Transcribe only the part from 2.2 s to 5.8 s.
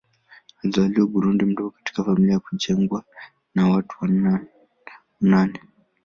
yenye kujengwa na watu wa nane.